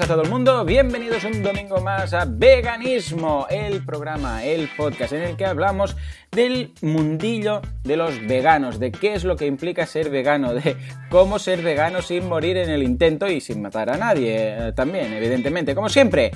[0.00, 0.64] a todo el mundo.
[0.64, 5.96] Bienvenidos un domingo más a Veganismo, el programa, el podcast en el que hablamos
[6.32, 10.76] del mundillo de los veganos, de qué es lo que implica ser vegano, de
[11.08, 15.14] cómo ser vegano sin morir en el intento y sin matar a nadie eh, también,
[15.14, 15.74] evidentemente.
[15.74, 16.30] Como siempre,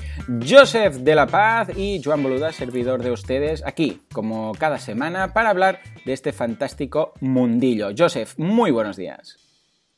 [0.47, 5.51] Joseph de la Paz y Joan Boluda, servidor de ustedes, aquí, como cada semana, para
[5.51, 7.89] hablar de este fantástico mundillo.
[7.95, 9.50] Joseph, muy buenos días.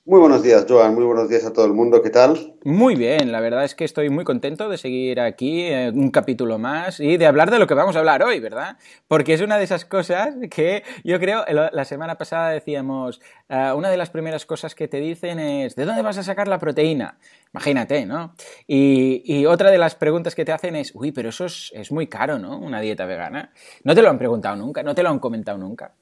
[0.05, 0.95] Muy buenos días, Joan.
[0.95, 2.01] Muy buenos días a todo el mundo.
[2.01, 2.57] ¿Qué tal?
[2.65, 6.59] Muy bien, la verdad es que estoy muy contento de seguir aquí eh, un capítulo
[6.59, 8.75] más y de hablar de lo que vamos a hablar hoy, ¿verdad?
[9.07, 13.89] Porque es una de esas cosas que yo creo, la semana pasada decíamos, eh, una
[13.89, 17.17] de las primeras cosas que te dicen es, ¿de dónde vas a sacar la proteína?
[17.53, 18.35] Imagínate, ¿no?
[18.67, 22.07] Y, otra de las preguntas que te hacen es, uy, pero eso es, es muy
[22.07, 22.57] caro, ¿no?
[22.57, 23.53] Una dieta vegana.
[23.85, 25.93] No te lo han preguntado nunca, no te lo han comentado nunca.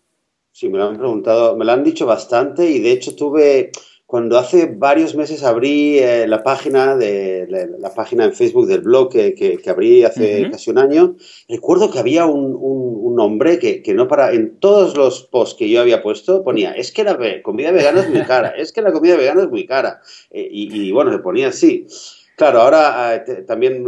[0.53, 3.71] Sí, me lo han preguntado, me lo han dicho bastante y de hecho tuve
[4.11, 7.47] cuando hace varios meses abrí eh, la página de
[7.79, 11.15] la, página en Facebook del blog que, que, abrí hace casi un año,
[11.47, 15.69] recuerdo que había un, un, hombre que, que, no para en todos los posts que
[15.69, 18.91] yo había puesto ponía es que la comida vegana es muy cara, es que la
[18.91, 21.87] comida vegana es muy cara eh, y, bueno, se ponía así.
[22.35, 23.87] Claro, ahora eh, también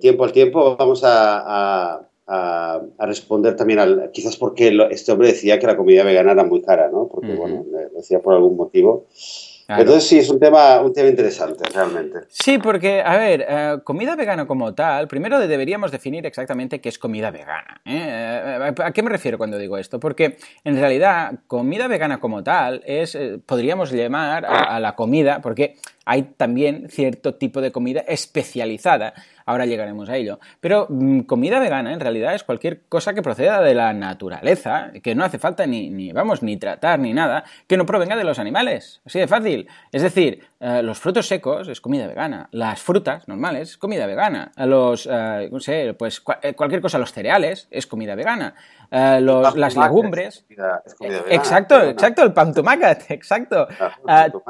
[0.00, 5.66] tiempo al tiempo vamos a, a, responder también al quizás porque este hombre decía que
[5.66, 7.08] la comida vegana era muy cara, ¿no?
[7.08, 9.06] Porque bueno, lo decía por algún motivo.
[9.78, 12.20] Entonces sí, es un tema, un tema interesante, realmente.
[12.28, 16.98] Sí, porque, a ver, eh, comida vegana como tal, primero deberíamos definir exactamente qué es
[16.98, 17.80] comida vegana.
[17.84, 18.68] ¿eh?
[18.68, 20.00] Eh, ¿A qué me refiero cuando digo esto?
[20.00, 26.22] Porque en realidad comida vegana como tal es, podríamos llamar a la comida, porque hay
[26.22, 29.14] también cierto tipo de comida especializada
[29.46, 30.38] ahora llegaremos a ello.
[30.60, 35.14] Pero mm, comida vegana en realidad es cualquier cosa que proceda de la naturaleza, que
[35.14, 38.38] no hace falta ni, ni, vamos, ni tratar ni nada, que no provenga de los
[38.38, 39.00] animales.
[39.04, 39.68] Así de fácil.
[39.90, 44.52] Es decir, eh, los frutos secos es comida vegana, las frutas normales es comida vegana,
[44.56, 48.54] los, eh, no sé, pues eh, cualquier cosa, los cereales es comida vegana.
[48.90, 50.44] las legumbres.
[51.28, 52.52] exacto, exacto, el pan
[53.08, 53.66] exacto.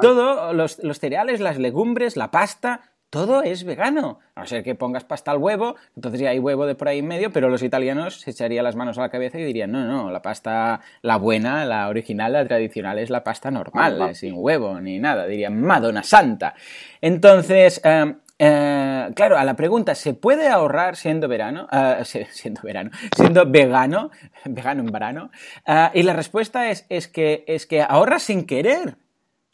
[0.01, 4.19] todo, los, los cereales, las legumbres, la pasta, todo es vegano.
[4.33, 6.97] A no ser que pongas pasta al huevo, entonces ya hay huevo de por ahí
[6.97, 9.85] en medio, pero los italianos se echarían las manos a la cabeza y dirían, no,
[9.85, 14.81] no, la pasta, la buena, la original, la tradicional es la pasta normal, sin huevo
[14.81, 15.27] ni nada.
[15.27, 16.55] Dirían, Madonna Santa.
[17.01, 21.67] Entonces, em, eh, claro, a la pregunta, ¿se puede ahorrar siendo verano?
[21.71, 24.09] Eh, siendo verano, siendo vegano,
[24.45, 25.31] vegano en verano.
[25.67, 28.97] Eh, y la respuesta es, es, que, es que ahorras sin querer.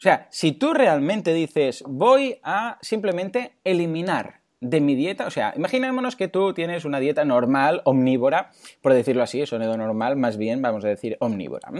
[0.00, 5.52] O sea, si tú realmente dices, voy a simplemente eliminar de mi dieta, o sea,
[5.54, 8.50] imaginémonos que tú tienes una dieta normal, omnívora,
[8.80, 11.70] por decirlo así, sonido normal, más bien vamos a decir omnívora.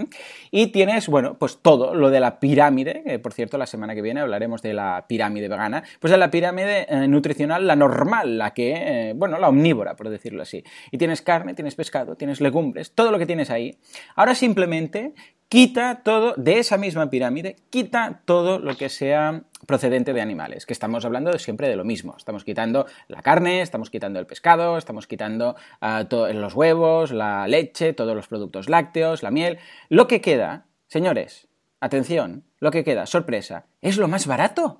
[0.51, 4.03] Y tienes, bueno, pues todo lo de la pirámide, que por cierto la semana que
[4.03, 8.53] viene hablaremos de la pirámide vegana, pues de la pirámide eh, nutricional, la normal, la
[8.53, 8.73] que,
[9.09, 10.63] eh, bueno, la omnívora, por decirlo así.
[10.91, 13.79] Y tienes carne, tienes pescado, tienes legumbres, todo lo que tienes ahí.
[14.15, 15.15] Ahora simplemente
[15.51, 20.71] quita todo, de esa misma pirámide, quita todo lo que sea procedente de animales, que
[20.71, 22.15] estamos hablando siempre de lo mismo.
[22.15, 27.91] Estamos quitando la carne, estamos quitando el pescado, estamos quitando ah, los huevos, la leche,
[27.91, 29.59] todos los productos lácteos, la miel.
[29.89, 31.49] Lo que queda, señores,
[31.81, 34.79] atención, lo que queda, sorpresa, es lo más barato.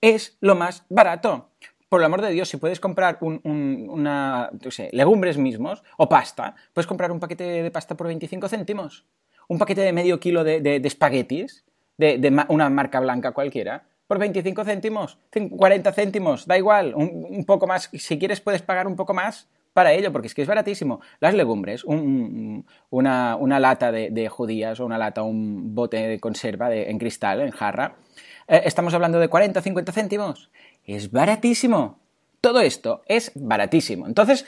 [0.00, 1.50] Es lo más barato
[1.90, 4.50] por el amor de Dios, si puedes comprar una,
[4.92, 9.04] legumbres mismos o pasta, puedes comprar un paquete de pasta por 25 céntimos
[9.52, 11.64] un paquete de medio kilo de, de, espaguetis
[11.98, 17.88] de, una marca blanca cualquiera por 25 céntimos, 40 céntimos, da igual, un, poco más.
[17.94, 21.00] Si quieres puedes pagar un poco más para ello, porque es que es baratísimo.
[21.18, 27.40] Las legumbres, una, lata de, judías o una lata, un bote de conserva en cristal,
[27.40, 27.96] en jarra,
[28.48, 30.50] eh, estamos hablando de 40, 50 céntimos.
[30.84, 32.01] Es baratísimo.
[32.42, 34.08] Todo esto es baratísimo.
[34.08, 34.46] Entonces,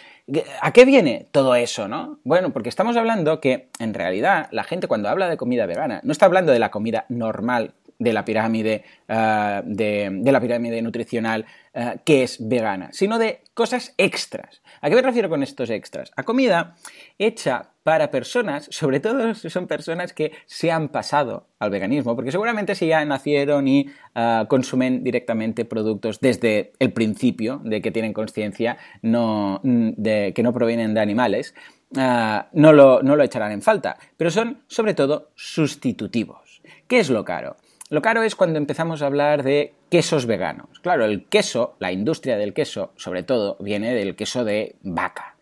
[0.61, 2.19] ¿a qué viene todo eso, no?
[2.25, 6.11] Bueno, porque estamos hablando que en realidad la gente cuando habla de comida vegana no
[6.11, 7.73] está hablando de la comida normal
[8.04, 13.94] de la pirámide, eh, de, la pirámide nutricional eh, que es vegana, sino de cosas
[13.96, 14.62] extras.
[14.80, 16.12] ¿A qué me refiero con estos extras?
[16.14, 16.76] A comida
[17.18, 22.30] hecha para personas, sobre todo si son personas que se han pasado al veganismo, porque
[22.30, 28.12] seguramente si ya nacieron y eh, consumen directamente productos desde el principio, de que tienen
[28.12, 31.54] conciencia, no, que no provienen de animales,
[31.90, 36.62] no, lo, no lo echarán en falta, pero son sobre todo sustitutivos.
[36.86, 37.56] ¿Qué es lo caro?
[37.90, 40.81] Lo caro es cuando empezamos a hablar de quesos veganos.
[40.81, 45.36] Claro, el queso, la industria del queso, sobre todo, viene del queso de vaca.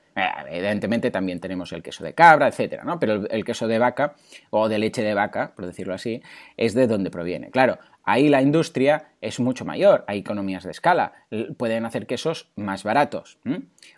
[0.51, 2.99] evidentemente también tenemos el queso de cabra, etcétera, ¿no?
[2.99, 4.15] Pero el, queso de vaca
[4.51, 6.21] o de leche de vaca, por decirlo así,
[6.57, 7.51] es de donde proviene.
[7.51, 11.13] Claro, ahí la industria es mucho mayor, hay economías de escala,
[11.57, 13.39] pueden hacer quesos más baratos.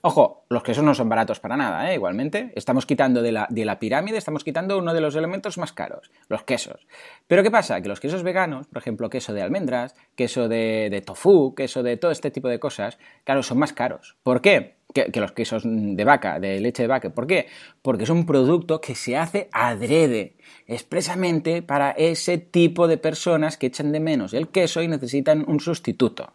[0.03, 1.95] Ojo, los quesos no son baratos para nada, ¿eh?
[1.95, 2.53] igualmente.
[2.57, 6.11] Estamos quitando de la, de la pirámide, estamos quitando uno de los elementos más caros,
[6.29, 6.87] los quesos.
[7.27, 7.81] Pero ¿qué pasa?
[7.81, 11.97] Que los quesos veganos, por ejemplo, queso de almendras, queso de, de tofu, queso de
[11.97, 14.17] todo este tipo de cosas, claro, son más caros.
[14.23, 14.77] ¿Por qué?
[14.95, 17.11] Que, los quesos de vaca, de leche de vaca.
[17.11, 17.49] ¿Por qué?
[17.83, 20.37] Porque es un producto que se hace adrede,
[20.67, 25.61] expresamente para ese tipo de personas que echan de menos el queso y necesitan un
[25.61, 26.33] sustituto.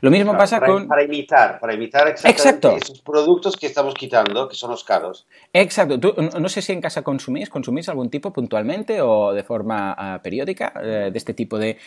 [0.00, 0.88] Lo mismo pasa con...
[0.88, 5.26] Para imitar, para imitar exactamente esos productos que estamos quitando, que son los caros.
[5.52, 5.98] Exacto.
[6.38, 10.72] no sé si en casa consumís, consumís algún tipo puntualmente o de forma ah, periódica
[10.82, 11.78] eh, de este tipo de,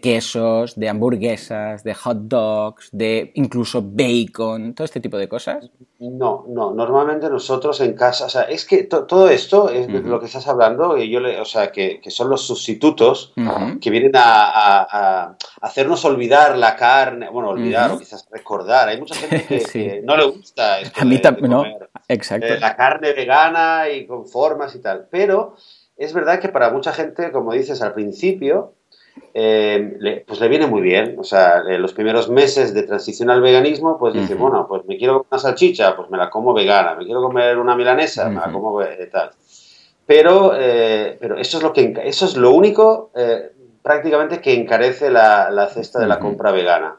[0.00, 5.70] quesos, de hamburguesas, de hot dogs, de incluso bacon, todo este tipo de cosas.
[6.00, 6.74] No, no.
[6.74, 10.96] Normalmente nosotros en casa, o sea, es que todo esto es lo que estás hablando,
[10.96, 13.32] yo le, o sea, que, son los sustitutos
[13.80, 18.88] que vienen a, hacernos olvidar la carne, bueno, olvidar o quizás recordar.
[18.88, 21.64] Hay mucha gente que, no le gusta esto a mí también, no,
[22.08, 22.46] exacto.
[22.46, 25.08] Eh, la carne vegana y con formas y tal.
[25.10, 25.56] Pero
[25.96, 28.74] es verdad que para mucha gente, como dices al principio,
[29.32, 31.16] eh, pues le viene muy bien.
[31.18, 34.96] O sea, en los primeros meses de transición al veganismo, pues dice, bueno, pues me
[34.96, 36.94] quiero comer una salchicha, pues me la como vegana.
[36.94, 39.30] Me quiero comer una milanesa, me la como eh, tal.
[40.06, 40.52] Pero,
[41.18, 43.10] pero eso es lo que eso es lo único
[43.84, 46.96] prácticamente que encarece la, la cesta de la compra vegana.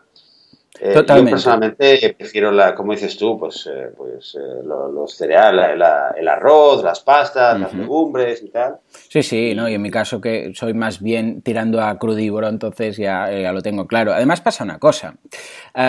[0.79, 1.31] Eh, Totalmente.
[1.31, 5.71] Yo personalmente prefiero, la, como dices tú, pues, eh, pues eh, los cereales,
[6.17, 8.77] el arroz, las pastas, las legumbres y tal.
[9.07, 9.69] Sí, sí, ¿no?
[9.69, 13.61] y en mi caso que soy más bien tirando a crudívoro, entonces ya, ya lo
[13.61, 14.13] tengo claro.
[14.13, 15.15] Además pasa una cosa.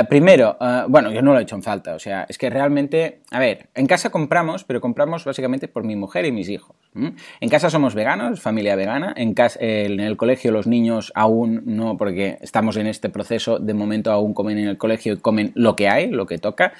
[0.08, 0.56] primero,
[0.88, 3.68] bueno, yo no lo he hecho en falta, o sea, es que realmente, a ver,
[3.74, 6.76] en casa compramos, pero compramos básicamente por mi mujer y mis hijos.
[6.94, 11.96] En casa somos veganos, familia vegana, en, casa, en el colegio los niños aún no,
[11.96, 15.76] porque estamos en este proceso, de momento aún comen en el colegio y comen lo
[15.76, 16.72] que hay, lo que toca.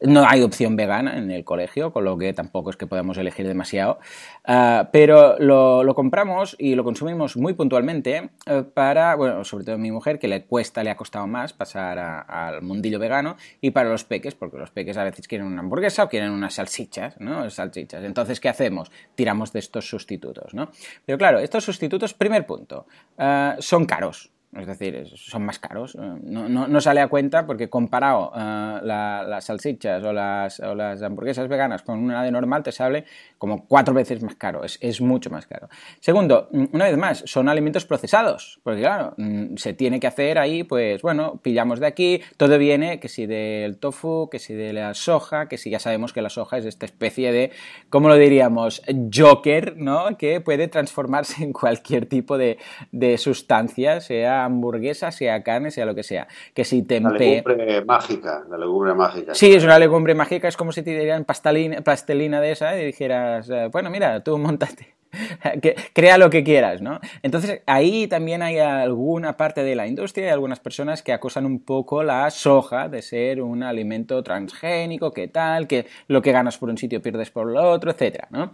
[0.00, 3.46] No hay opción vegana en el colegio, con lo que tampoco es que podamos elegir
[3.46, 3.98] demasiado.
[4.44, 9.78] Ah, pero lo, compramos y lo consumimos muy puntualmente eh, para, bueno, sobre todo a
[9.78, 13.88] mi mujer, que le cuesta, le ha costado más pasar al mundillo vegano, y para
[13.88, 17.48] los peques, porque los peques a veces quieren una hamburguesa o quieren unas salchichas, ¿no?
[17.48, 18.04] Salchichas.
[18.04, 18.90] Entonces, ¿qué hacemos?
[19.14, 20.70] Tiramos de estos sustitutos, ¿no?
[21.06, 22.86] Pero claro, estos sustitutos, primer punto,
[23.16, 24.33] ah, son caros.
[24.56, 25.96] Es decir, son más caros.
[25.96, 31.48] Eh, no, sale a cuenta porque comparado eh, las salsichas o las, o las, hamburguesas
[31.48, 33.04] veganas con una de normal te sale
[33.38, 34.62] como cuatro veces más caro.
[34.64, 35.68] Es, mucho más caro.
[36.00, 38.60] Segundo, mm, una vez más, son alimentos procesados.
[38.62, 43.00] Porque claro, mm, se tiene que hacer ahí, pues bueno, pillamos de aquí, todo viene
[43.00, 46.30] que si del tofu, que si de la soja, que si ya sabemos que la
[46.30, 47.50] soja es esta especie de,
[47.90, 48.82] ¿cómo lo diríamos?
[49.12, 50.16] Joker, ¿no?
[50.16, 52.58] Que puede transformarse en cualquier tipo de,
[52.92, 56.26] de sustancia, sea hamburguesa, sea carne, sea lo que sea.
[56.54, 59.34] Que si te La legumbre mágica, la legumbre mágica.
[59.34, 62.86] Sí, es una legumbre mágica, es como si te dieran pastelina, pastelina de esa y
[62.86, 64.38] dijeras, eh, bueno, mira, tú
[65.44, 67.00] montaste crea lo que quieras, ¿no?
[67.22, 71.60] Entonces ahí también hay alguna parte de la industria y algunas personas que acosan un
[71.64, 76.68] poco la soja de ser un alimento transgénico, que tal, que lo que ganas por
[76.68, 78.52] un sitio pierdes por el otro, etcétera, ¿no?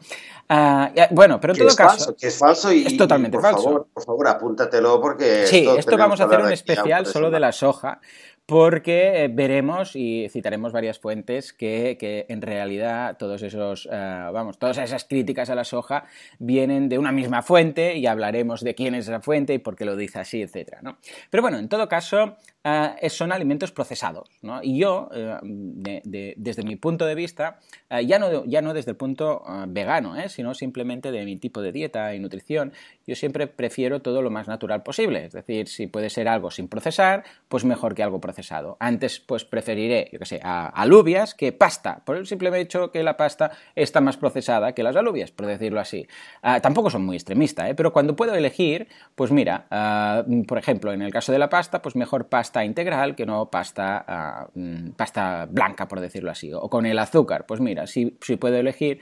[0.49, 2.14] Ah, bueno, pero en todo caso...
[2.16, 2.87] que es falso y...
[2.87, 3.62] Es totalmente por falso.
[3.62, 5.46] Favor, por favor, apúntatelo porque...
[5.46, 8.00] Sí, esto vamos a hacer un especial solo de la soja
[8.50, 14.78] porque eh, veremos y citaremos varias fuentes que, en realidad todos esos, eh, vamos, todas
[14.78, 16.07] esas críticas a la soja
[16.40, 19.85] vienen de una misma fuente y hablaremos de quién es esa fuente y por qué
[19.85, 20.78] lo dice así, etc.
[20.83, 20.99] ¿no?
[21.30, 24.28] Pero bueno, en todo caso, eh, son alimentos procesados.
[24.42, 24.59] ¿no?
[24.64, 25.09] Y yo,
[25.42, 27.61] desde mi punto de vista,
[28.04, 32.16] ya, no, ya no desde el punto vegano, sino simplemente de mi tipo de dieta
[32.16, 32.73] y nutrición,
[33.07, 35.26] yo siempre prefiero todo lo más natural posible.
[35.26, 38.39] Es decir, si puede ser algo sin procesar, pues mejor que algo procesado
[38.78, 43.16] antes, pues preferiré, yo que sé, alubias que pasta, por el simple hecho que la
[43.16, 46.06] pasta está más procesada que las alubias, por decirlo así.
[46.42, 47.75] Ah, tampoco son muy extremista, ¿eh?
[47.75, 51.82] pero cuando puedo elegir, pues mira, ah, por ejemplo, en el caso de la pasta,
[51.82, 56.52] pues mejor pasta integral que no pasta, ah, mm, pasta blanca, por decirlo así.
[56.52, 59.00] O con el azúcar, pues mira, si, si puedo elegir,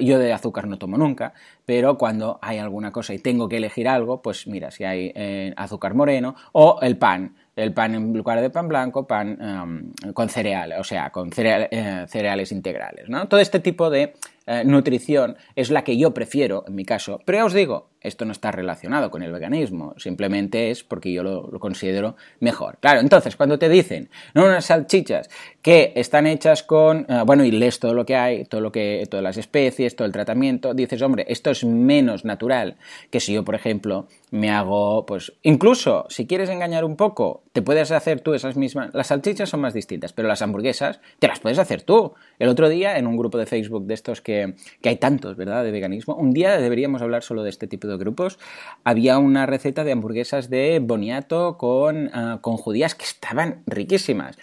[0.00, 1.34] yo de azúcar no tomo nunca,
[1.64, 5.54] pero cuando hay alguna cosa y tengo que elegir algo, pues mira, si hay eh,
[5.56, 10.28] azúcar moreno o el pan el pan en lugar de pan blanco, pan em, con
[10.28, 13.08] cereales, o sea, con eh, cereales integrales.
[13.08, 13.28] ¿no?
[13.28, 14.14] Todo este tipo de
[14.46, 17.20] eh, nutrición es la que yo prefiero, en mi caso.
[17.24, 21.22] Pero ya os digo, esto no está relacionado con el veganismo, simplemente es porque yo
[21.22, 22.78] lo, considero mejor.
[22.80, 25.30] Claro, entonces, cuando te dicen, no, unas salchichas
[25.60, 29.06] que están hechas con, eh, bueno, y lees todo lo que hay, todo lo que,
[29.08, 32.76] todas las especies, todo el tratamiento, dices, hombre, esto es menos natural
[33.10, 37.62] que si yo, por ejemplo, me hago, pues, incluso, si quieres engañar un poco, te
[37.62, 41.38] puedes hacer tú esas mismas, las salchichas son más distintas, pero las hamburguesas te las
[41.38, 42.14] puedes hacer tú.
[42.38, 44.31] El otro día, en un grupo de Facebook de estos que,
[44.80, 47.96] que hay tantos, ¿verdad?, de veganismo, un día deberíamos hablar solo de este tipo de
[47.96, 48.38] grupos,
[48.84, 54.38] había una receta de hamburguesas de boniato con, ah, con judías que estaban riquísimas.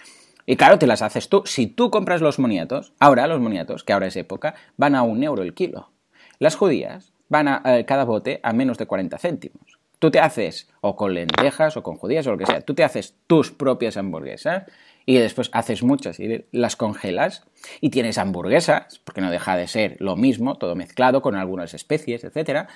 [0.46, 1.42] Y claro, te las haces tú.
[1.44, 5.22] Si tú compras los moniatos, ahora los moniatos, que ahora es época, van a un
[5.22, 5.92] euro el kilo.
[6.38, 9.78] Las judías van a eh, cada bote a menos de 40 céntimos.
[10.00, 12.82] Tú te haces, o con lentejas, o con judías, o lo que sea, tú te
[12.82, 14.64] haces tus propias hamburguesas
[15.06, 17.44] y después haces muchas y las congelas
[17.80, 22.24] y tienes hamburguesas, porque no deja de ser lo mismo, todo mezclado con algunas especies,
[22.24, 22.68] etc.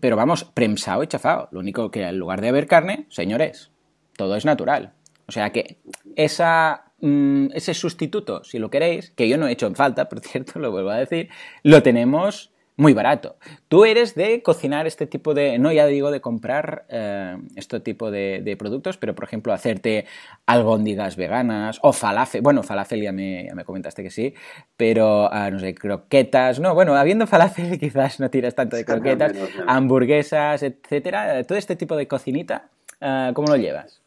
[0.00, 1.48] pero vamos, premsado y chafado.
[1.52, 3.70] Lo único que en lugar de haber carne, señores,
[4.16, 4.92] todo es natural.
[5.26, 5.78] O sea que
[6.16, 10.20] esa, mm, ese sustituto, si lo queréis, que yo no he hecho en falta, por
[10.20, 11.28] cierto, lo vuelvo a decir,
[11.62, 13.36] lo tenemos muy barato.
[13.66, 18.12] Tú eres de cocinar este tipo de, no ya digo de comprar eh, este tipo
[18.12, 20.06] de, productos, pero por ejemplo hacerte
[20.46, 24.32] albóndigas veganas o falafel, bueno, falafel ya me, me comentaste que sí,
[24.76, 29.32] pero ah, no sé, croquetas, no, bueno, habiendo falafel quizás no tiras tanto de croquetas,
[29.66, 32.68] hamburguesas, etcétera, todo este tipo de cocinita,
[33.00, 34.00] ah, ¿cómo lo llevas?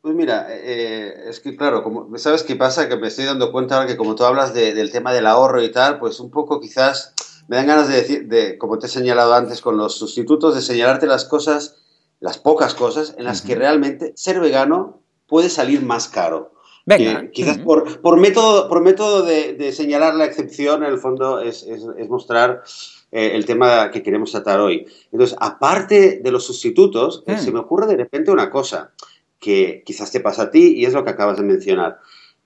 [0.00, 2.88] Pues mira, eh, es que claro, como, ¿sabes qué pasa?
[2.88, 5.70] Que me estoy dando cuenta ahora que como tú hablas del tema del ahorro y
[5.70, 7.12] tal, pues un poco quizás
[7.48, 10.62] me dan ganas de decir, de, como te he señalado antes con los sustitutos, de
[10.62, 11.76] señalarte las cosas,
[12.20, 16.52] las pocas cosas en las que realmente ser vegano puede salir más caro.
[16.88, 17.32] Venga.
[17.32, 22.08] quizás por, por, método, por método de, señalar la excepción, en el fondo es, es,
[22.08, 22.62] mostrar
[23.10, 24.86] eh, el tema que queremos tratar hoy.
[25.10, 28.92] Entonces, aparte de los sustitutos, eh, se me ocurre de repente una cosa
[29.40, 31.98] que quizás te pasa a ti y es lo que acabas de mencionar.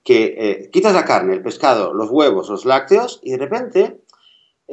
[0.03, 4.01] Que eh, quitas la carne, el pescado, los huevos, los lácteos y de repente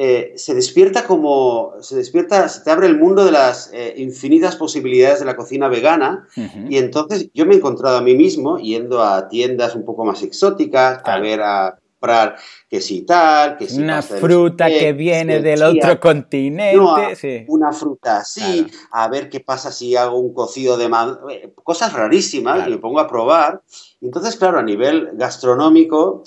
[0.00, 4.54] eh, se despierta como, se despierta, se te abre el mundo de las eh, infinitas
[4.54, 6.28] posibilidades de la cocina vegana.
[6.68, 10.22] Y entonces yo me he encontrado a mí mismo yendo a tiendas un poco más
[10.22, 12.36] exóticas, a ver a comprar
[12.70, 18.68] que si tal, que si una fruta que viene del otro continente, una fruta así,
[18.92, 20.88] a ver qué pasa si hago un cocido de
[21.32, 23.62] eh, cosas rarísimas, y me pongo a probar.
[24.00, 26.22] entonces, claro, a nivel gastronómico,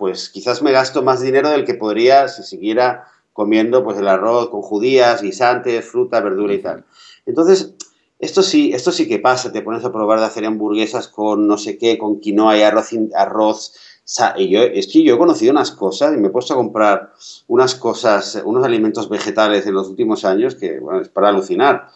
[0.00, 3.04] pues quizás me gasto más dinero del que podría si siguiera
[3.34, 6.84] comiendo pues el arroz con judías, guisantes, fruta, verdura y tal.
[7.26, 7.74] Entonces,
[8.18, 11.58] esto sí, esto sí que pasa, te pones a probar de hacer hamburguesas con no
[11.58, 13.74] sé qué, con quinoa y arroz, arroz
[14.36, 17.12] y yo, es que yo he conocido unas cosas y me he puesto a comprar
[17.46, 21.88] unas cosas, unos alimentos vegetales en los últimos años que, bueno, es para alucinar.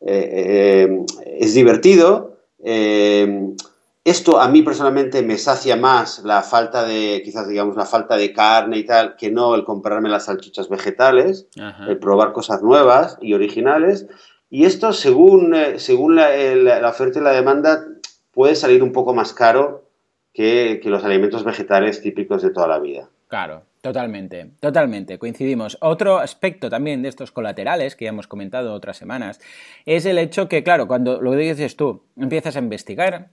[0.00, 1.04] Eh, eh,
[1.38, 3.54] es divertido, eh,
[4.04, 8.32] esto a mí personalmente me sacia más la falta de, quizás digamos, la falta de
[8.32, 11.48] carne y tal, que no el comprarme las salchichas vegetales,
[11.86, 14.06] el probar cosas nuevas y originales.
[14.48, 17.84] Y esto, según, eh, según la, oferta y la demanda,
[18.32, 19.84] puede salir un poco más caro
[20.32, 23.08] que, que los alimentos vegetales típicos de toda la vida.
[23.28, 25.78] Claro, Totalmente, totalmente, coincidimos.
[25.80, 29.40] Otro aspecto también de estos colaterales que ya hemos comentado otras semanas
[29.86, 33.30] es el hecho que, claro, cuando lo dices tú, empiezas a investigar,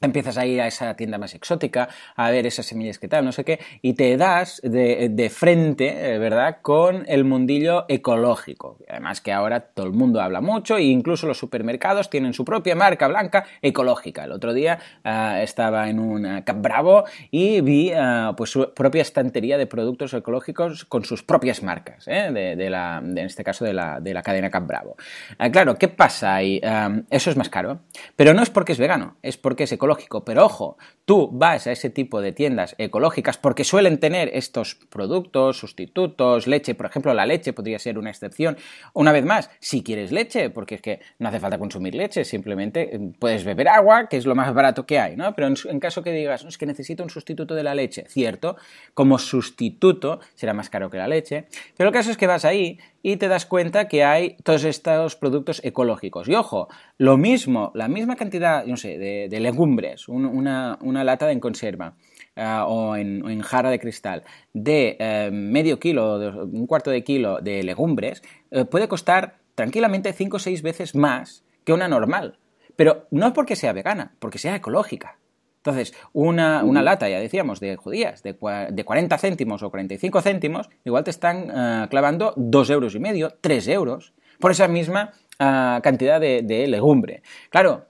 [0.00, 3.32] empiezas a ir a esa tienda más exótica, a ver esas semillas que tal, no
[3.32, 8.78] sé qué, y te das de, frente, eh, ¿verdad?, con el mundillo ecológico.
[8.88, 12.74] Además que ahora todo el mundo habla mucho e incluso los supermercados tienen su propia
[12.74, 14.24] marca blanca ecológica.
[14.24, 19.02] El otro día ah, estaba en un Cap Bravo y vi ah, pues su propia
[19.02, 22.30] estantería de productos ecológicos con sus propias marcas, ¿eh?
[22.32, 24.96] de, la, en este caso de la, de la cadena Cap Bravo.
[25.38, 26.60] Ah, claro, ¿qué pasa ahí?
[27.10, 27.80] eso es más caro,
[28.16, 29.87] pero no es porque es vegano, es porque es ecológico
[30.24, 35.58] pero ojo, tú vas a ese tipo de tiendas ecológicas porque suelen tener estos productos,
[35.58, 38.58] sustitutos, leche, por ejemplo, la leche podría ser una excepción.
[38.92, 42.94] Una vez más, si quieres leche, porque es que no hace falta consumir leche, simplemente
[42.94, 45.34] eh, puedes beber agua, que es lo más barato que hay, ¿no?
[45.34, 48.56] Pero en, caso que digas, es que necesito un sustituto de la leche, cierto,
[48.92, 52.78] como sustituto será más caro que la leche, pero el caso es que vas ahí
[53.12, 56.28] y te das cuenta que hay todos estos productos ecológicos.
[56.28, 61.94] Y ojo, lo mismo, la misma cantidad, no sé, de, legumbres, una, lata en conserva
[62.36, 67.62] eh, o, en, jarra de cristal de eh, medio kilo, un cuarto de kilo de
[67.62, 72.38] legumbres, eh, puede costar tranquilamente 5 o 6 veces más que una normal.
[72.76, 75.17] Pero no es porque sea vegana, porque sea ecológica.
[75.58, 78.36] Entonces, una, una, lata, ya decíamos, de judías de,
[78.70, 83.34] de 40 céntimos o 45 céntimos, igual te están uh, clavando 2 euros y medio,
[83.40, 87.22] 3 euros, por esa misma uh, cantidad de, de legumbre.
[87.50, 87.86] Claro,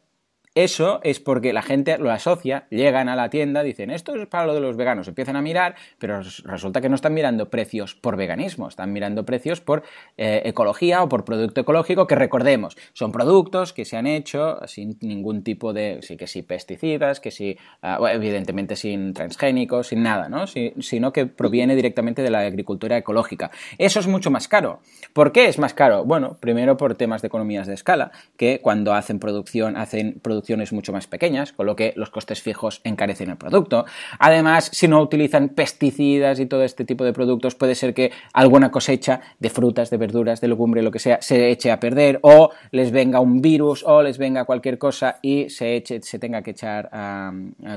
[0.58, 4.44] eso es porque la gente lo asocia, llegan a la tienda, dicen, esto es para
[4.44, 8.16] lo de los veganos, empiezan a mirar, pero resulta que no están mirando precios por
[8.16, 9.84] veganismo, están mirando precios por
[10.16, 14.98] eh, ecología o por producto ecológico, que recordemos, son productos que se han hecho sin
[15.00, 20.28] ningún tipo de, sí que sí, pesticidas, que sí, uh, evidentemente sin transgénicos, sin nada,
[20.28, 20.48] ¿no?
[20.48, 23.52] Si, sino que proviene directamente de la agricultura ecológica.
[23.78, 24.80] Eso es mucho más caro.
[25.12, 26.04] ¿Por qué es más caro?
[26.04, 30.92] Bueno, primero por temas de economías de escala, que cuando hacen producción, hacen producción mucho
[30.92, 33.84] más pequeñas, con lo que los costes fijos encarecen el producto.
[34.18, 38.70] Además, si no utilizan pesticidas y todo este tipo de productos, puede ser que alguna
[38.70, 42.50] cosecha de frutas, de verduras, de legumbre, lo que sea, se eche a perder o
[42.70, 46.52] les venga un virus o les venga cualquier cosa y se eche, se tenga que
[46.52, 46.90] echar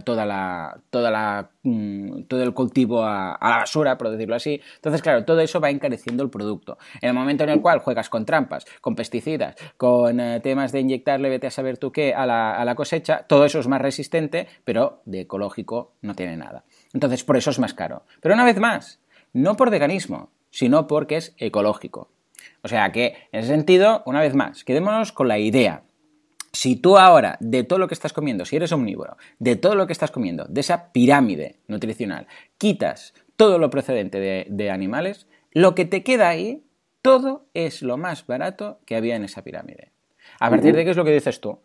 [0.04, 4.62] toda la, um, todo el cultivo a, la basura, por decirlo así.
[4.76, 6.78] Entonces, claro, todo eso va encareciendo el producto.
[7.02, 10.80] En el momento en el cual juegas con trampas, con pesticidas, con uh, temas de
[10.80, 13.82] inyectarle, vete a saber tú qué, a la, a la cosecha, todo eso es más
[13.82, 16.64] resistente, pero de ecológico no tiene nada.
[16.94, 18.04] Entonces, por eso es más caro.
[18.22, 19.00] Pero una vez más,
[19.34, 22.10] no por veganismo, sino porque es ecológico.
[22.64, 25.84] O sea que, en ese sentido, una vez más, quedémonos con la idea.
[26.54, 29.88] Si tú ahora, de todo lo que estás comiendo, si eres omnívoro, de todo lo
[29.88, 32.28] que estás comiendo, de esa pirámide nutricional,
[32.58, 36.64] quitas todo lo procedente de, de animales, lo que te queda ahí,
[37.02, 39.92] todo es lo más barato que había en esa pirámide.
[40.40, 41.60] A partir de qué es lo que dices tú,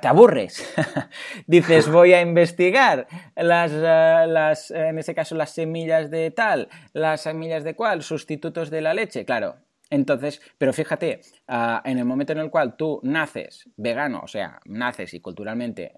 [0.00, 0.74] Te aburres.
[1.46, 3.06] Dices, voy a investigar
[3.36, 8.70] las, uh, las, en ese caso, las semillas de tal, las semillas de cuál, sustitutos
[8.70, 9.24] de la leche.
[9.24, 9.56] Claro,
[9.90, 14.60] entonces, pero fíjate, uh, en el momento en el cual tú naces vegano, o sea,
[14.64, 15.92] naces y culturalmente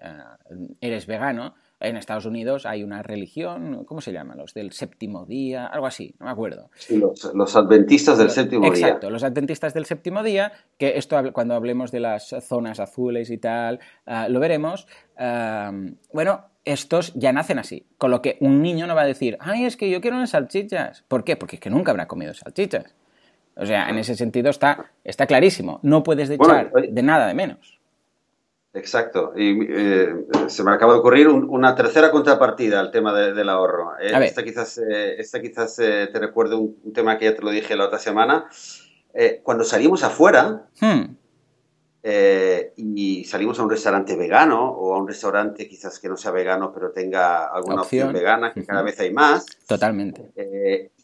[0.81, 4.35] eres vegano, en Estados Unidos hay una religión, ¿cómo se llama?
[4.35, 6.69] Los del séptimo día, algo así, no me acuerdo.
[6.75, 8.87] Sí, los, los adventistas del séptimo exacto, día.
[8.87, 13.37] Exacto, los adventistas del séptimo día, que esto cuando hablemos de las zonas azules y
[13.37, 14.87] tal, uh, lo veremos.
[15.19, 19.37] Uh, bueno, estos ya nacen así, con lo que un niño no va a decir,
[19.39, 21.03] ay, es que yo quiero unas salchichas.
[21.07, 21.35] ¿Por qué?
[21.35, 22.95] Porque es que nunca habrá comido salchichas.
[23.55, 25.79] O sea, en ese sentido está, está clarísimo.
[25.81, 27.76] No puedes echar bueno, de nada de menos.
[28.77, 29.33] Exacto.
[29.35, 30.13] Y eh,
[30.47, 33.97] se me acaba de ocurrir un, una tercera contrapartida al tema de, del ahorro.
[33.99, 37.41] Eh, esta quizás, eh, esta quizás eh, te recuerde un, un, tema que ya te
[37.41, 38.49] lo dije la otra semana.
[39.41, 41.15] Cuando salimos afuera hmm.
[42.75, 46.71] Y salimos a un restaurante vegano o a un restaurante quizás que no sea vegano
[46.73, 48.67] pero tenga alguna opción, opción vegana, que uh -huh.
[48.67, 49.45] cada vez hay más.
[49.67, 50.31] Totalmente.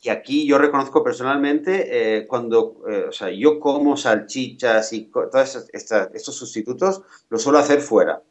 [0.02, 2.78] y aquí yo reconozco personalmente cuando,
[3.10, 8.22] o sea, yo como salchichas y todos estos sustitutos, lo suelo hacer fuera.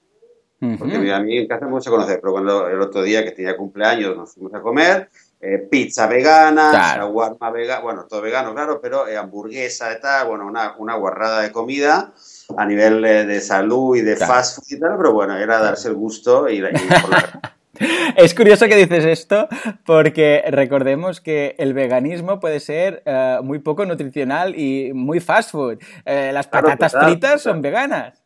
[0.79, 1.15] Porque uh -huh.
[1.15, 4.17] a mí en casa me gusta conocer, pero cuando el otro día que tenía cumpleaños
[4.17, 5.11] nos fuimos a comer,
[5.43, 7.07] eh, pizza vegana, claro.
[7.07, 11.41] shawarma vegana, bueno, todo vegano, claro, pero eh, hamburguesa y tal, bueno, una, una guarrada
[11.41, 12.13] de comida
[12.57, 14.33] a nivel eh, de salud y de claro.
[14.33, 17.53] fast food y tal, pero bueno, era darse el gusto y, y por la...
[18.17, 19.49] Es curioso que dices esto
[19.85, 25.79] porque recordemos que el veganismo puede ser uh, muy poco nutricional y muy fast food.
[26.07, 28.23] Uh, las patatas fritas son veganas.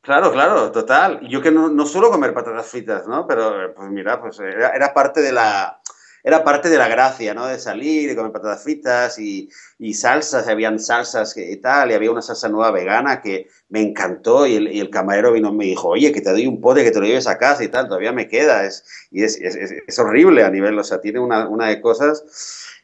[0.00, 1.20] Claro, claro, total.
[1.28, 3.24] Yo que no, no, suelo comer patatas fritas, ¿no?
[3.26, 5.80] Pero, pues mira, pues era, era, parte de la
[6.24, 7.46] era parte de la gracia, ¿no?
[7.46, 12.10] De salir y comer patatas fritas y, y salsas, habían salsas y tal, y había
[12.10, 15.64] una salsa nueva vegana que me encantó y el, y el, camarero vino y me
[15.64, 17.88] dijo, oye, que te doy un pote, que te lo lleves a casa y tal,
[17.88, 19.56] todavía me queda, es, y es, es,
[19.86, 22.24] es horrible a nivel, o sea, tiene una, una de cosas.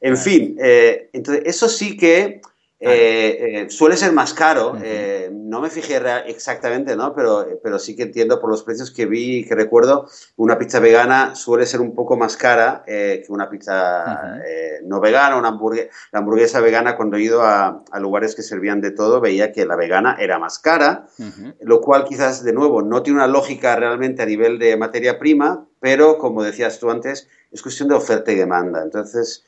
[0.01, 2.41] En fin, eh, entonces eso sí que
[2.81, 4.83] eh, eh, suele ser más caro, uh -huh.
[4.85, 7.13] eh, no me fijé exactamente, ¿no?
[7.13, 10.79] Pero, pero sí que entiendo por los precios que vi y que recuerdo, una pizza
[10.79, 14.87] vegana suele ser un poco más cara que una pizza uh -huh.
[14.87, 18.81] no vegana, una hamburguesa, la hamburguesa vegana cuando he ido a, a, lugares que servían
[18.81, 21.55] de todo, veía que la vegana era más cara, uh -huh.
[21.61, 25.67] lo cual quizás de nuevo no tiene una lógica realmente a nivel de materia prima,
[25.81, 28.83] pero como decías tú antes, es cuestión de oferta y demanda.
[28.83, 29.45] Entonces,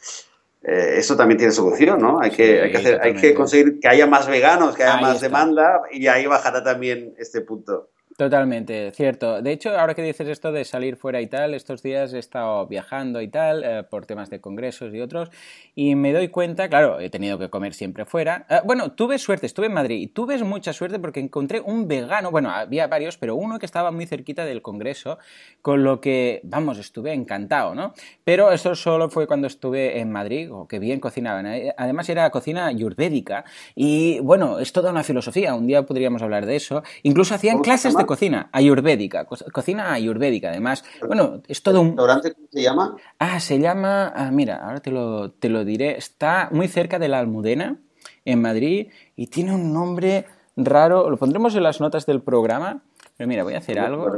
[0.62, 2.20] eh, eso también tiene solución, ¿no?
[2.20, 4.96] Hay que, sí, hay, que hacer, hay que conseguir que haya más veganos, que haya
[4.96, 5.28] ahí más está.
[5.28, 7.90] demanda y ahí bajará también este punto.
[8.20, 9.40] Totalmente, cierto.
[9.40, 12.66] De hecho, ahora que dices esto de salir fuera y tal, estos días he estado
[12.66, 15.30] viajando y tal, eh, por temas de congresos y otros,
[15.74, 18.44] y me doy cuenta, claro, he tenido que comer siempre fuera.
[18.50, 22.30] Eh, bueno, tuve suerte, estuve en Madrid, y tuve mucha suerte porque encontré un vegano,
[22.30, 25.16] bueno, había varios, pero uno que estaba muy cerquita del congreso,
[25.62, 27.94] con lo que, vamos, estuve encantado, ¿no?
[28.22, 31.46] Pero eso solo fue cuando estuve en Madrid, o que bien cocinaban.
[31.46, 36.44] Eh, además era cocina ayurvédica, y bueno, es toda una filosofía, un día podríamos hablar
[36.44, 36.82] de eso.
[37.02, 40.84] Incluso hacían clases de cocina ayurvédica, cocina ayurvédica, además.
[41.06, 41.90] Bueno, es todo un...
[41.90, 42.96] ¿Restaurante cómo se llama?
[43.20, 47.06] Ah, se llama, ah, mira, ahora te lo, te lo diré, está muy cerca de
[47.06, 47.78] la Almudena,
[48.24, 50.24] en Madrid, y tiene un nombre
[50.56, 52.82] raro, lo pondremos en las notas del programa,
[53.16, 54.10] pero mira, voy a hacer algo.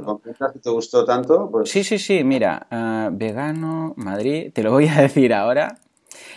[0.63, 1.51] ¿Te gustó tanto?
[1.51, 1.69] Pues...
[1.69, 5.77] Sí, sí, sí, mira, ah, vegano, Madrid, te lo voy a decir ahora.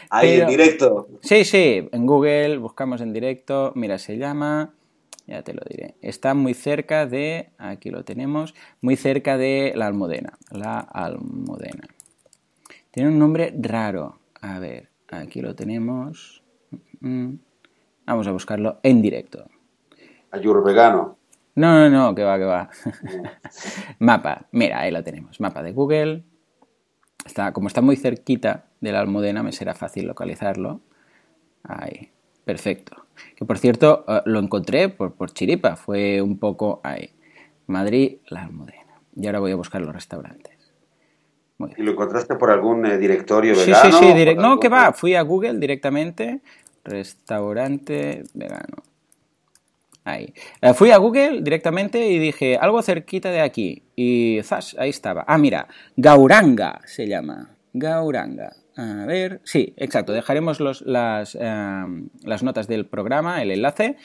[0.09, 1.07] Ahí, en directo.
[1.21, 4.73] Sí, sí, en Google, buscamos en directo, mira, se llama
[5.27, 5.95] ya te lo diré.
[6.01, 10.37] Está muy cerca de, aquí lo tenemos, muy cerca de la Almudena.
[10.51, 11.87] La Almudena.
[12.91, 14.19] Tiene un nombre raro.
[14.41, 16.43] A ver, aquí lo tenemos.
[16.99, 17.35] Mm,
[18.05, 19.45] vamos a buscarlo en directo.
[20.31, 21.17] Ayur vegano.
[21.55, 22.69] No, no, no, que va, que va.
[23.99, 24.47] Mapa.
[24.51, 25.39] Mira, ahí lo tenemos.
[25.39, 26.23] Mapa de Google.
[27.25, 30.81] Está, como está muy cerquita de la Almudena, me será fácil localizarlo.
[31.63, 32.11] Ahí.
[32.43, 33.04] Perfecto.
[33.35, 37.09] Que por cierto, eh, lo encontré por, por, chiripa, fue un poco ahí.
[37.67, 39.01] Madrid, la Almudena.
[39.15, 40.55] Y ahora voy a buscar los restaurantes.
[41.77, 43.97] ¿Y lo encontraste por algún eh, directorio vegano?
[43.97, 44.35] Sí, sí, sí.
[44.35, 46.41] No, que va, fui a Google directamente.
[46.83, 48.83] Restaurante vegano.
[50.03, 50.33] Ahí.
[50.61, 53.83] Eh, fui a Google directamente y dije, algo cerquita de aquí.
[53.95, 55.23] Y zas, ahí estaba.
[55.27, 57.55] Ah, mira, Gauranga se llama.
[57.73, 58.53] Gauranga.
[58.77, 63.95] A ver, sí, exacto, dejaremos las, em, las notas del programa, el enlace.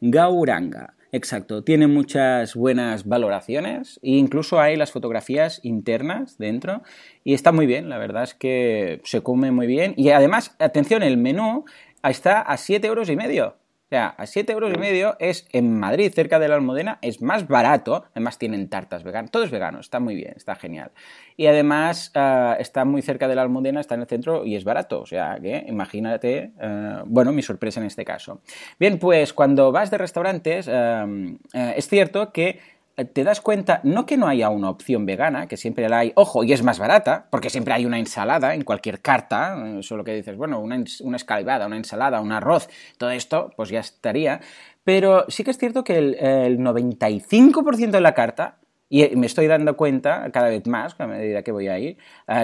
[0.00, 6.82] Gauranga, exacto, tiene muchas buenas valoraciones e incluso hay las fotografías internas dentro
[7.24, 11.02] y está muy bien, la verdad es que se come muy bien y además, atención,
[11.02, 11.64] el menú
[12.02, 13.56] está a 7 euros y medio.
[13.88, 17.22] O sea, a 7 euros y medio es en Madrid, cerca de la Almudena, es
[17.22, 18.04] más barato.
[18.12, 19.30] Además tienen tartas veganas.
[19.30, 20.90] Todo es vegano, está muy bien, está genial.
[21.38, 24.64] Y además ah, está muy cerca de la Almudena, está en el centro y es
[24.64, 25.00] barato.
[25.00, 28.42] O sea, que imagínate, ah, bueno, mi sorpresa en este caso.
[28.78, 31.06] Bien, pues cuando vas de restaurantes, ah,
[31.54, 32.60] es cierto que
[33.04, 36.44] te das cuenta, no que no haya una opción vegana, que siempre la hay, ojo,
[36.44, 40.14] y es más barata, porque siempre hay una ensalada en cualquier carta, eso lo que
[40.14, 41.18] dices, bueno, una, una
[41.66, 44.40] una ensalada, un arroz, todo esto, pues ya estaría.
[44.84, 48.58] Pero sí que es cierto que el, el 95% de la carta,
[48.88, 51.98] y me estoy dando cuenta cada vez más, a medida que voy a ir,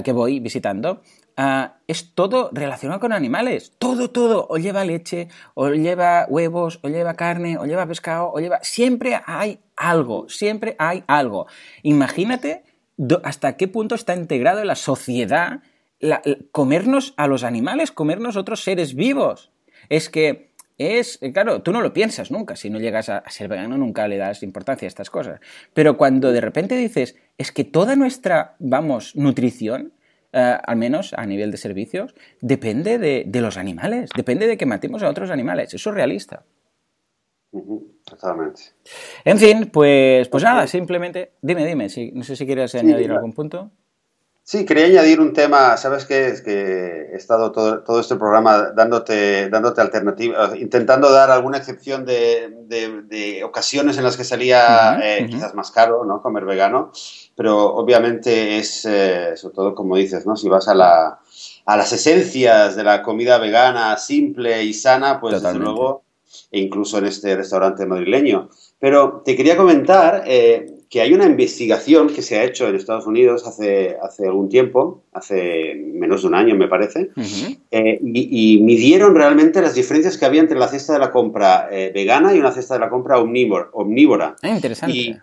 [0.05, 1.01] que voy visitando,
[1.37, 3.73] Ah, es todo relacionado con animales.
[3.79, 4.47] Todo, todo.
[4.49, 8.61] O lleva leche, o lleva huevos, o lleva carne, o lleva pescado, o lleva...
[8.63, 11.47] Siempre hay algo, siempre hay algo.
[11.83, 12.65] Imagínate
[13.25, 15.61] hasta qué punto está integrado en la sociedad
[16.53, 19.51] comernos a los animales, comernos otros seres vivos.
[19.89, 23.49] Es que es, eh, claro, tú no lo piensas nunca, si no llegas a, ser
[23.49, 25.41] vegano nunca le das importancia a estas cosas.
[25.73, 29.93] Pero cuando de repente dices, es que toda nuestra, vamos, nutrición
[30.35, 35.03] eh, al menos a nivel de servicios, depende de, los animales, depende de que matemos
[35.03, 35.73] a otros animales.
[35.73, 36.45] Eso es realista.
[38.05, 38.63] totalmente.
[39.25, 41.33] En fin, pues, pues nada, simplemente.
[41.41, 43.71] Dime, dime, si, no sé si quieres añadir algún punto.
[44.47, 49.49] Sí, quería añadir un tema, sabes que es que he estado todo, este programa dándote,
[49.49, 55.71] dándote alternativas, intentando dar alguna excepción de, ocasiones en las que salía eh, quizás más
[55.71, 56.21] caro, ¿no?
[56.21, 56.93] Comer vegano,
[57.35, 60.37] pero obviamente es, eh, sobre todo como dices, ¿no?
[60.37, 61.21] Si vas a, la,
[61.65, 66.03] a las esencias de la comida vegana simple y sana, pues desde luego,
[66.51, 68.51] e incluso en este restaurante madrileño.
[68.79, 73.05] Pero te quería comentar eh, que hay una investigación que se ha hecho en Estados
[73.05, 77.11] Unidos hace, hace algún tiempo, hace menos de un año me parece,
[77.73, 81.91] eh, y, midieron realmente las diferencias que había entre la cesta de la compra eh,
[81.93, 83.71] vegana y una cesta de la compra omnívora.
[83.73, 84.37] omnívora.
[84.41, 85.19] Ah, interesante.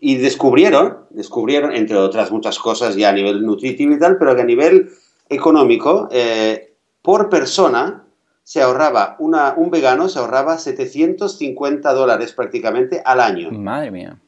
[0.00, 4.42] Y, descubrieron, descubrieron, entre otras muchas cosas ya a nivel nutritivo y tal, pero que
[4.42, 4.90] a nivel
[5.28, 8.06] económico, eh, por persona,
[8.42, 13.52] se ahorraba, una, un vegano se ahorraba 750 dólares prácticamente al año.
[13.52, 14.18] Madre mía.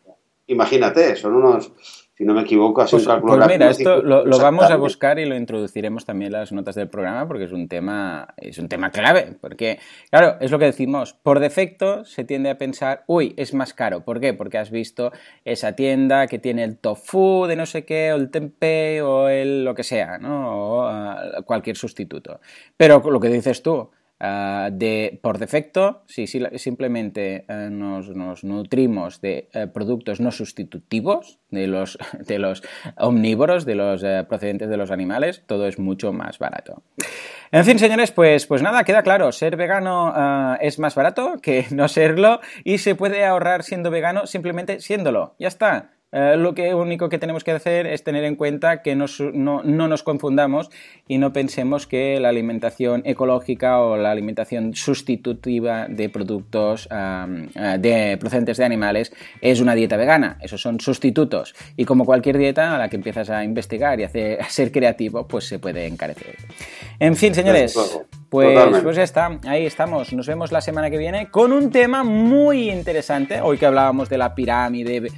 [0.46, 1.72] Imagínate, son unos,
[2.16, 5.18] si no me equivoco, así pues, un cálculo pues mira, esto lo, vamos a buscar
[5.18, 8.68] y lo introduciremos también en las notas del programa porque es un tema, es un
[8.68, 9.36] tema clave.
[9.40, 9.80] Porque,
[10.10, 14.04] claro, es lo que decimos, por defecto se tiende a pensar, uy, es más caro.
[14.04, 14.34] ¿Por qué?
[14.34, 15.12] Porque has visto
[15.44, 19.64] esa tienda que tiene el tofu de no sé qué, o el tempeh, o el
[19.64, 20.56] lo que sea, ¿no?
[20.56, 22.38] O uh, cualquier sustituto.
[22.76, 29.48] Pero lo que dices tú, Ah, de, por defecto, si simplemente eh, nos, nutrimos de
[29.52, 32.62] eh, productos no sustitutivos, de los, de los
[32.96, 36.84] omnívoros, de los eh, procedentes de los animales, todo es mucho más barato.
[37.50, 40.14] En fin, señores, pues, pues nada, queda claro, ser vegano
[40.60, 45.34] es más barato que no serlo y se puede ahorrar siendo vegano simplemente siéndolo.
[45.38, 45.90] Ya está.
[46.14, 49.62] Eh, lo que único que tenemos que hacer es tener en cuenta que no, no,
[49.64, 50.70] nos confundamos
[51.08, 58.16] y no pensemos que la alimentación ecológica o la alimentación sustitutiva de productos eh, de
[58.18, 60.38] procedentes de animales es una dieta vegana.
[60.40, 61.52] Esos son sustitutos.
[61.76, 65.26] Y como cualquier dieta a la que empiezas a investigar y a, a ser creativo,
[65.26, 66.36] pues se puede encarecer.
[67.00, 67.76] En fin, señores.
[68.34, 70.12] Pues, pues ya está, ahí estamos.
[70.12, 73.40] Nos vemos la semana que viene con un tema muy interesante.
[73.40, 75.12] Hoy que hablábamos de la pirámide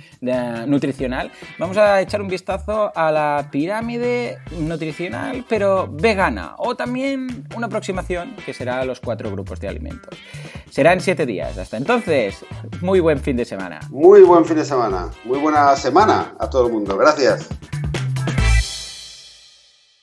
[0.66, 6.56] nutricional, vamos a echar un vistazo a la pirámide nutricional, pero vegana.
[6.58, 10.18] O también una aproximación que será los cuatro grupos de alimentos.
[10.68, 11.56] Será en siete días.
[11.56, 12.44] Hasta entonces,
[12.82, 13.80] muy buen fin de semana.
[13.88, 15.08] Muy buen fin de semana.
[15.24, 16.98] Muy buena semana a todo el mundo.
[16.98, 17.48] Gracias.